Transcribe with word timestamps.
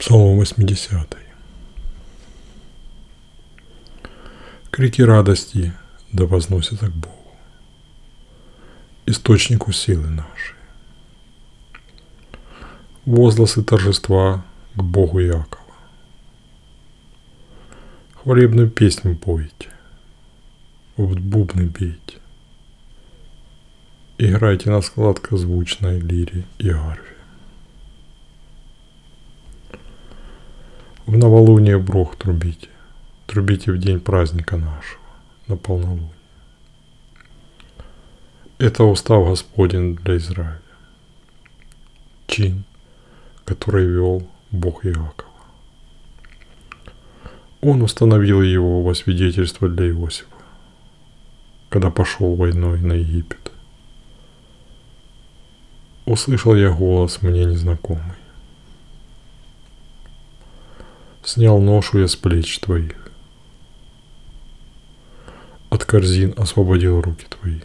Псалом 0.00 0.38
80. 0.38 1.14
Крики 4.70 5.02
радости 5.02 5.74
да 6.10 6.24
возносятся 6.24 6.86
к 6.86 6.94
Богу, 6.94 7.36
источнику 9.04 9.72
силы 9.72 10.08
нашей. 10.08 10.56
Возгласы 13.04 13.62
торжества 13.62 14.42
к 14.74 14.82
Богу 14.82 15.18
Якова. 15.18 15.60
Хвалебную 18.14 18.70
песню 18.70 19.14
пойте, 19.16 19.68
в 20.96 21.20
бубны 21.20 21.66
бейте. 21.66 22.16
Играйте 24.16 24.70
на 24.70 24.80
сладкозвучной 24.80 26.00
лире 26.00 26.46
и 26.56 26.70
арфе. 26.70 27.19
В 31.10 31.16
новолуние 31.16 31.76
брох 31.76 32.14
трубите, 32.14 32.68
трубите 33.26 33.72
в 33.72 33.78
день 33.78 33.98
праздника 33.98 34.56
нашего, 34.56 35.02
на 35.48 35.56
полнолуние. 35.56 36.08
Это 38.58 38.84
устав 38.84 39.26
Господень 39.26 39.96
для 39.96 40.18
Израиля. 40.18 40.62
Чин, 42.28 42.62
который 43.44 43.86
вел 43.86 44.22
Бог 44.52 44.86
Иакова. 44.86 45.32
Он 47.60 47.82
установил 47.82 48.40
его 48.40 48.80
во 48.84 48.94
свидетельство 48.94 49.68
для 49.68 49.88
Иосифа, 49.88 50.28
когда 51.70 51.90
пошел 51.90 52.36
войной 52.36 52.78
на 52.82 52.92
Египет. 52.92 53.50
Услышал 56.06 56.54
я 56.54 56.70
голос 56.70 57.20
мне 57.20 57.46
незнакомый. 57.46 58.14
Снял 61.32 61.60
ношу 61.60 62.00
я 62.00 62.08
с 62.08 62.16
плеч 62.16 62.58
твоих. 62.58 62.96
От 65.68 65.84
корзин 65.84 66.34
освободил 66.36 67.00
руки 67.00 67.24
твои. 67.28 67.60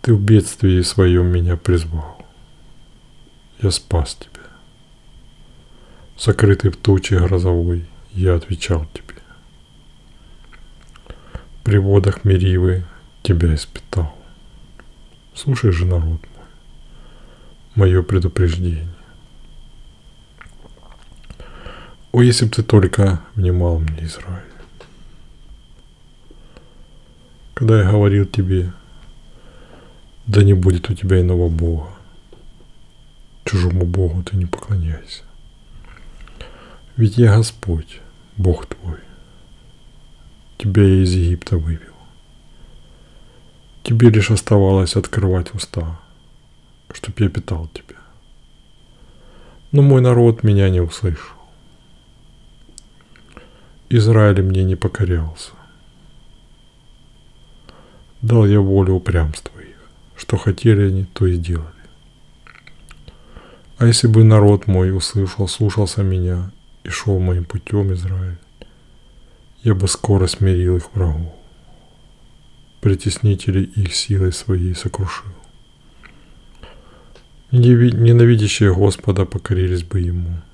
Ты 0.00 0.14
в 0.14 0.22
бедствии 0.22 0.80
своем 0.80 1.26
меня 1.26 1.58
призвал. 1.58 2.24
Я 3.60 3.70
спас 3.70 4.14
тебя. 4.14 4.46
Сокрытый 6.16 6.70
в 6.70 6.78
туче 6.78 7.18
грозовой, 7.18 7.84
я 8.12 8.36
отвечал 8.36 8.86
тебе. 8.94 9.20
При 11.62 11.76
водах 11.76 12.24
Меривы 12.24 12.86
тебя 13.22 13.54
испытал. 13.54 14.16
Слушай 15.34 15.72
же, 15.72 15.84
народ 15.84 16.22
мой, 16.36 16.46
мое 17.74 18.02
предупреждение. 18.02 18.93
О, 22.14 22.22
если 22.22 22.44
бы 22.44 22.52
ты 22.52 22.62
только 22.62 23.24
внимал 23.34 23.80
мне, 23.80 24.04
Израиль. 24.04 24.44
Когда 27.54 27.82
я 27.82 27.90
говорил 27.90 28.24
тебе, 28.24 28.72
да 30.24 30.44
не 30.44 30.54
будет 30.54 30.88
у 30.90 30.94
тебя 30.94 31.20
иного 31.20 31.48
Бога, 31.48 31.88
чужому 33.44 33.84
Богу 33.84 34.22
ты 34.22 34.36
не 34.36 34.46
поклоняйся. 34.46 35.24
Ведь 36.96 37.18
я 37.18 37.36
Господь, 37.36 38.00
Бог 38.36 38.66
твой. 38.66 39.00
Тебя 40.56 40.84
я 40.84 41.02
из 41.02 41.12
Египта 41.12 41.58
вывел. 41.58 41.96
Тебе 43.82 44.10
лишь 44.10 44.30
оставалось 44.30 44.94
открывать 44.94 45.52
уста, 45.52 45.98
чтоб 46.92 47.18
я 47.18 47.28
питал 47.28 47.68
тебя. 47.74 47.98
Но 49.72 49.82
мой 49.82 50.00
народ 50.00 50.44
меня 50.44 50.70
не 50.70 50.80
услышал. 50.80 51.43
Израиль 53.96 54.42
мне 54.42 54.64
не 54.64 54.74
покорялся. 54.74 55.52
Дал 58.22 58.44
я 58.44 58.58
волю 58.58 58.94
упрямства 58.94 59.56
их. 59.60 59.76
Что 60.16 60.36
хотели 60.36 60.88
они, 60.88 61.04
то 61.04 61.26
и 61.26 61.34
сделали. 61.34 61.68
А 63.78 63.86
если 63.86 64.08
бы 64.08 64.24
народ 64.24 64.66
мой 64.66 64.90
услышал, 64.90 65.46
слушался 65.46 66.02
меня 66.02 66.50
и 66.82 66.88
шел 66.88 67.20
моим 67.20 67.44
путем 67.44 67.92
Израиль, 67.92 68.38
я 69.62 69.76
бы 69.76 69.86
скоро 69.86 70.26
смирил 70.26 70.76
их 70.78 70.92
врагов, 70.92 71.32
притеснителей 72.80 73.62
их 73.62 73.94
силой 73.94 74.32
своей 74.32 74.74
сокрушил. 74.74 75.30
Ненавидящие 77.52 78.74
Господа 78.74 79.24
покорились 79.24 79.84
бы 79.84 80.00
Ему– 80.00 80.42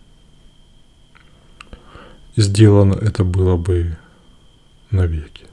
сделано 2.37 2.95
это 2.95 3.25
было 3.25 3.57
бы 3.57 3.97
навеки. 4.91 5.47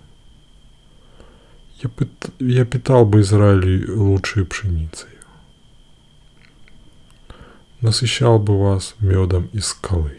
Я, 1.83 1.89
пыт, 1.89 2.09
я 2.39 2.65
питал 2.65 3.05
бы 3.05 3.21
Израиль 3.21 3.89
лучшей 3.91 4.45
пшеницей. 4.45 5.09
Насыщал 7.81 8.39
бы 8.39 8.59
вас 8.59 8.95
медом 8.99 9.49
из 9.53 9.67
скалы. 9.67 10.17